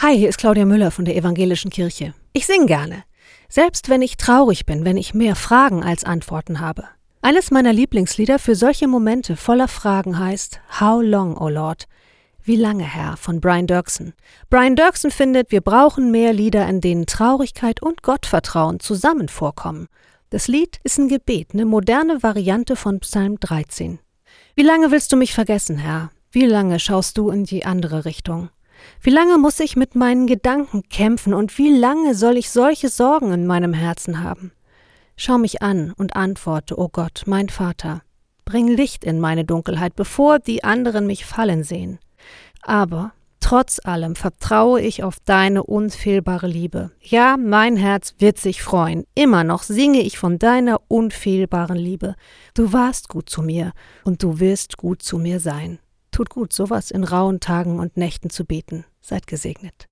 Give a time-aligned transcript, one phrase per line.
[0.00, 2.14] Hi, hier ist Claudia Müller von der Evangelischen Kirche.
[2.32, 3.02] Ich singe gerne.
[3.48, 6.84] Selbst wenn ich traurig bin, wenn ich mehr Fragen als Antworten habe.
[7.20, 11.88] Eines meiner Lieblingslieder für solche Momente voller Fragen heißt How Long, O Lord?
[12.44, 13.16] Wie lange, Herr?
[13.16, 14.14] von Brian Dirksen.
[14.50, 19.88] Brian Dirksen findet, wir brauchen mehr Lieder, in denen Traurigkeit und Gottvertrauen zusammen vorkommen.
[20.30, 23.98] Das Lied ist ein Gebet, eine moderne Variante von Psalm 13.
[24.54, 26.12] Wie lange willst du mich vergessen, Herr?
[26.30, 28.50] Wie lange schaust du in die andere Richtung?
[29.00, 33.32] Wie lange muss ich mit meinen Gedanken kämpfen und wie lange soll ich solche Sorgen
[33.32, 34.52] in meinem Herzen haben?
[35.16, 38.02] Schau mich an und antworte, o oh Gott, mein Vater.
[38.44, 41.98] Bring Licht in meine Dunkelheit, bevor die anderen mich fallen sehen.
[42.62, 46.92] Aber trotz allem vertraue ich auf deine unfehlbare Liebe.
[47.00, 49.04] Ja, mein Herz wird sich freuen.
[49.14, 52.14] Immer noch singe ich von deiner unfehlbaren Liebe.
[52.54, 53.72] Du warst gut zu mir
[54.04, 55.78] und du wirst gut zu mir sein.
[56.18, 58.84] Tut gut, sowas in rauen Tagen und Nächten zu beten.
[59.00, 59.86] Seid gesegnet.